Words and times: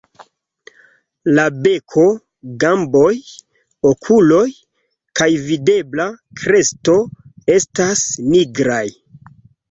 La 1.39 1.43
beko, 1.65 2.05
gamboj, 2.63 3.09
okuloj 3.89 4.45
kaj 5.21 5.27
videbla 5.49 6.07
kresto 6.41 6.95
estas 7.57 8.03
nigraj. 8.31 8.83